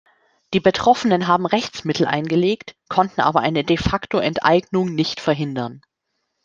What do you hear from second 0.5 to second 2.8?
Die Betroffenen haben Rechtsmittel eingelegt,